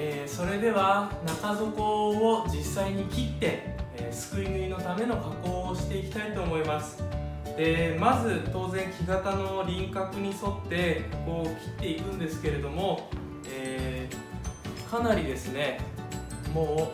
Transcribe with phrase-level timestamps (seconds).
[0.00, 7.02] えー、それでは中底を実際に切って、えー、すくい縫いのための加工をしていきたいと思います。
[7.56, 13.10] でまず当然木型の輪郭に沿ってこう切っていくんですけれども、
[13.50, 15.80] えー、かなりですね
[16.54, 16.92] も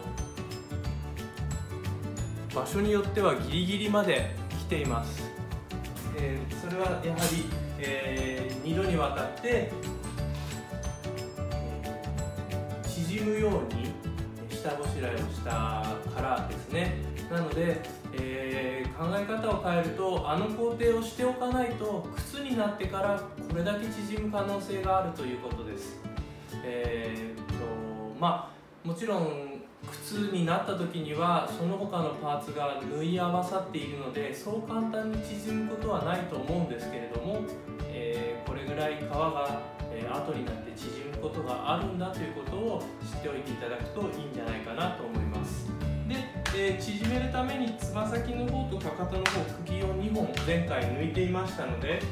[2.52, 5.30] う場所によってはギリギリまで来ています、
[6.16, 7.44] え、それはやはり、
[7.78, 9.70] え、2度にわたって
[13.14, 13.92] 縮むように
[14.50, 16.96] 下ごしらえをしたからですね。
[17.30, 17.80] なので、
[18.12, 26.00] えー、考え方を変えるとあの工程をしておかないと靴になってからこれだけ縮む可能性があるということです。
[26.64, 27.54] えー、と
[28.20, 28.52] ま
[28.84, 29.62] あもちろん
[29.92, 37.42] 靴になった時にはその他のパーツが縫い合わさっているのでそう簡単に縮むことはないと思うんですけれども、
[37.90, 39.60] えー、これぐらい皮が、
[39.92, 45.66] えー、後になって縮むことがあるんだということを知っておいていただくといいんじゃないかなと思います。
[46.06, 46.16] で、
[46.54, 52.02] えー、縮めるためにつま先の方とかかとの方釘を2本前回抜いていましたので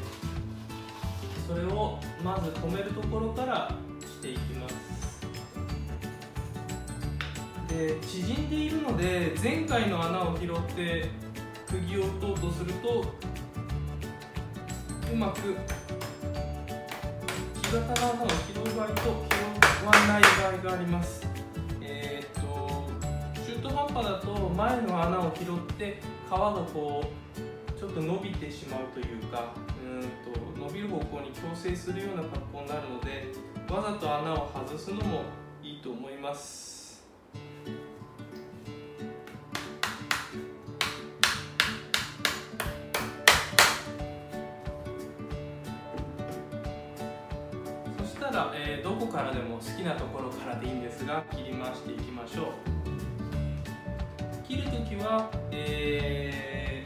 [1.46, 4.74] それをまず止めるところからしていきます。
[7.68, 11.10] で縮んでいるので前回の穴を拾って
[11.66, 13.04] 釘を打とうとすると
[15.12, 15.54] うまく
[17.72, 21.26] 型の穴を拾う場合と拾わない場合があります。
[21.80, 22.90] えー、っと
[23.46, 27.02] 中途半端だと前の穴を拾って皮がこ
[27.34, 30.02] うちょっと伸びてしまうというかうん
[30.60, 33.32] と伸びる方向に矯正するような格好になるので
[33.70, 35.22] わざと穴を外すのも
[35.62, 36.81] いいと思います。
[48.32, 52.46] ら、えー、どこからでも好きなところからでいいんですが切り回していきましょう。
[54.46, 56.82] 切るときは、え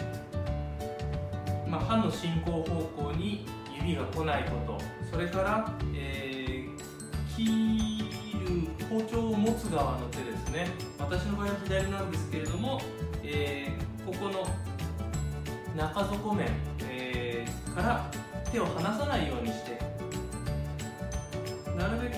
[1.66, 3.46] ー、まあ、刃の進行方向に
[3.80, 4.78] 指が来ないこと。
[5.10, 10.68] それから、えー、切る包丁を持つ側の手ですね。
[10.98, 12.80] 私の場合は左なんですけれども、
[13.22, 13.72] え
[14.04, 14.46] ここの
[15.76, 16.48] 中底面、
[16.88, 18.10] えから
[18.50, 19.85] 手を離さないようにして
[21.76, 22.14] なるべく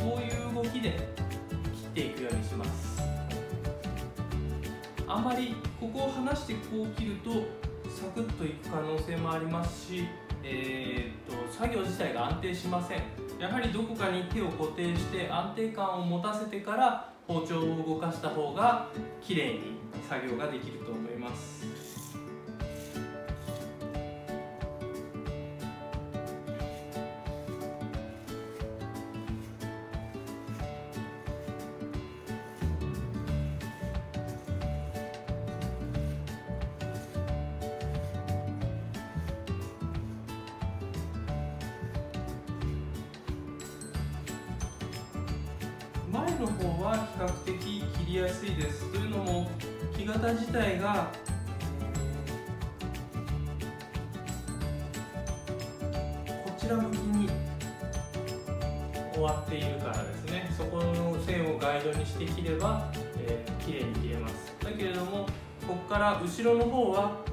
[0.00, 3.02] こういう動きで切っていくようにします。
[5.06, 7.30] あんまりここを離してこう切ると
[7.90, 10.06] サクッといく可能性もありますし、
[10.42, 13.02] えー、っと作業自体が安定しません。
[13.38, 18.88] やはりどこかに手を固定して安定感を持たせてから包丁を動かした方が
[19.20, 19.60] 綺麗に
[20.08, 21.93] 作業ができると思います。
[46.14, 48.88] 前の方は比較的切りやすいです。
[48.92, 49.50] というのも
[49.96, 51.10] 木型自体が
[56.28, 57.28] こちら向きに
[59.12, 60.54] 終わっているからですね。
[60.56, 64.54] そこの線をガイドにして切れば、えー、綺麗に切れます。
[64.60, 65.26] だけれども
[65.66, 67.24] ここから後ろの方は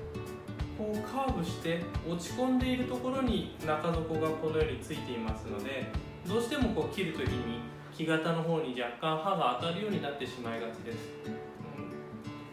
[0.75, 5.85] こうカーブして落ち込んでいるところに中底がこのようについていますので
[6.27, 10.97] どうしてもこう切る時に木型の方に若干刃が当たるようになってしまいがちです、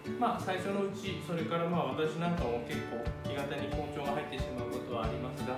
[0.06, 5.54] うん、まあ最初のうちそれからまあ私なんかも結構木型に包丁が入ってしまうことはありますが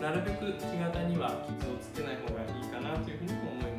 [0.00, 3.77] なるべく木型には傷をつけない方がいいかなというふうに思います。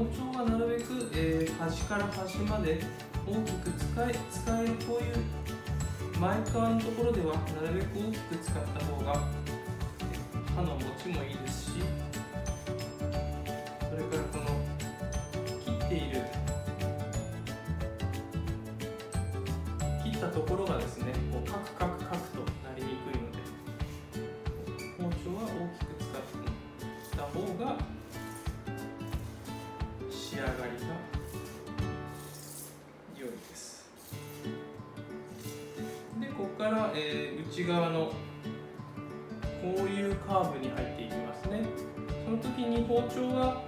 [0.00, 2.80] 包丁はなるべく、えー、端から端まで
[3.26, 9.28] 大きく使え使えるこういう前側のところではなるべく大きく使った方が
[10.56, 11.70] 刃の持ちもいいですし
[13.90, 14.44] それからこの
[15.66, 16.22] 切っている
[20.02, 21.89] 切ったところがですねこうカクカク
[37.60, 38.14] 内側のこ
[39.64, 41.62] ういうカーブに入っていきますね。
[42.24, 43.62] その時に包丁は、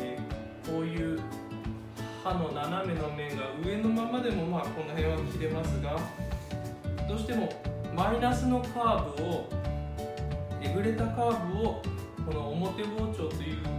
[0.00, 1.20] えー、こういう
[2.24, 5.96] 刃の斜めの面が上のままでもまあこの辺は切れますが
[7.06, 7.52] どうしても
[7.94, 9.48] マイナスのカーブを
[10.60, 11.82] えぐれたカーブを
[12.26, 13.70] この表包丁というこ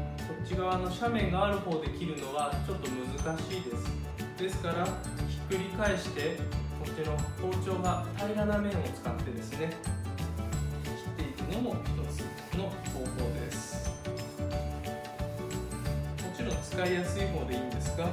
[0.45, 4.05] っち側の斜面がある方で切るのはちょっと難しいです。
[4.38, 6.38] ですからひっくり返して
[6.85, 9.71] こっちの包丁が平らな面を使ってですね
[11.17, 12.21] 切っていくのも一つ
[12.55, 13.89] の方法です。
[16.23, 18.05] もちろん使いやすい方でいいんですが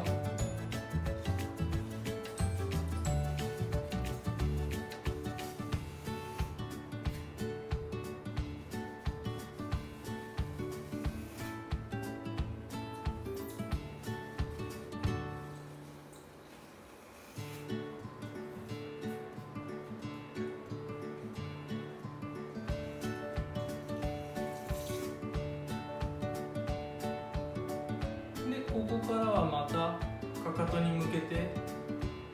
[28.72, 29.98] ここからはまた
[30.42, 31.54] かかとに向けて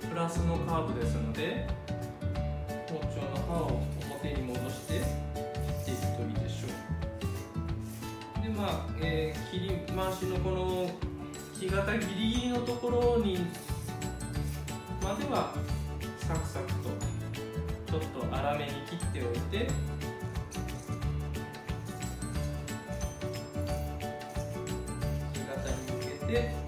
[0.09, 1.67] プラスのカーブですので
[2.89, 3.83] 包丁の刃を
[4.23, 6.69] 表に戻して切っていくといいでしょ
[8.39, 8.43] う。
[8.43, 10.89] でまあ、えー、切り回しのこの
[11.59, 13.39] 木型ギリギリのところに
[15.03, 15.53] までは
[16.21, 16.89] サクサクと
[17.91, 19.69] ちょっと粗めに切っておいて
[26.29, 26.35] に
[26.67, 26.68] 向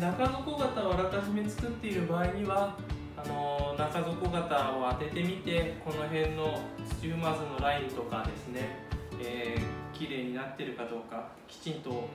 [0.00, 2.76] 中底型をあらかじめ作っている場合には
[3.16, 6.60] あの中底型を当ててみてこの辺の
[7.00, 8.86] 土踏まずのラインとかですね、
[9.20, 12.08] えー、綺麗になってるかどうかきちんと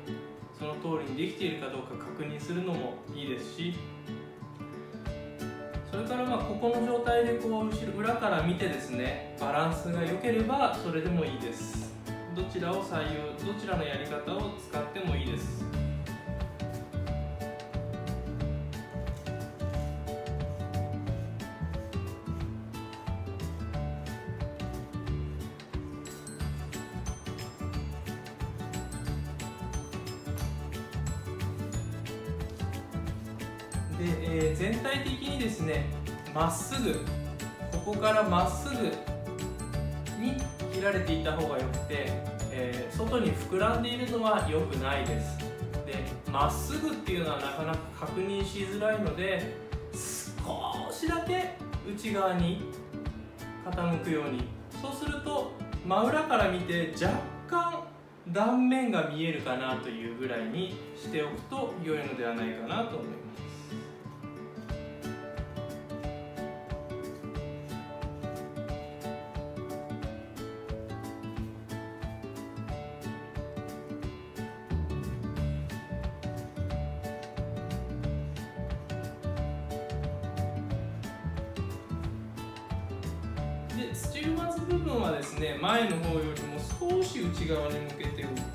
[0.57, 3.73] その通りにできているかどうか確認するのもいいですし
[5.91, 11.93] それからまあここの状態でこう後ろ裏から見てですねバランスが良ければそれでもいいです。
[12.35, 15.72] どちらを採用どちらのやり方を使ってもいいです。
[34.03, 35.85] で、えー、全体的にですね
[36.33, 36.93] まっすぐ
[37.71, 38.87] ここからまっすぐ
[40.21, 40.35] に
[40.73, 42.07] 切られていた方がよくて、
[42.51, 45.37] えー、外に膨らんでいるのは良くないです。
[45.85, 45.95] で
[46.31, 49.55] まっすぐっていうのはなかなか確認しづらいので
[49.93, 51.55] 少しだけ
[51.89, 52.61] 内側に
[53.65, 54.43] 傾くように。
[54.81, 55.53] そうすると
[55.87, 57.17] 真裏から見て若
[57.47, 57.83] 干
[58.27, 63.52] 断面が見えるかなというぐらいにしておくと良いのではないかなと思います。
[83.87, 88.52] でスチールマツ部分はですね前の方よりも少し内側に向けておい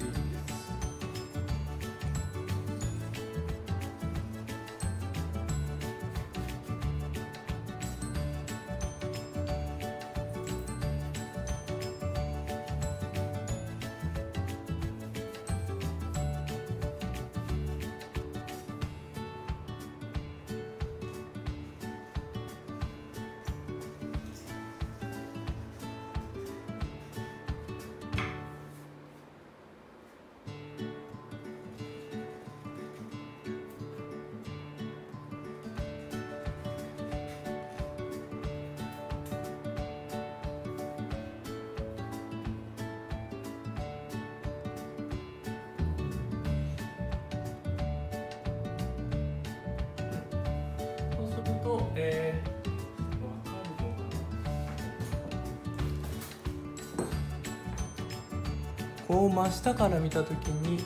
[59.18, 60.84] ていいこう真下から見た時に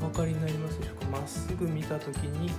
[0.00, 1.18] お分かりになりますでしょうか？
[1.18, 2.54] まっすぐ見た時にこ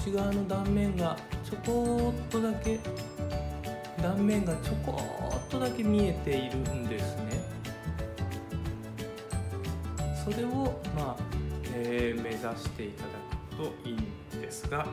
[0.00, 2.80] っち側の断面がちょこっとだけ
[4.02, 5.00] 断面がちょこ
[5.36, 7.38] っとだけ見えているんですね。
[10.24, 11.22] それをまあ、
[11.74, 13.08] えー、目指していただ
[13.50, 14.86] くといいんですが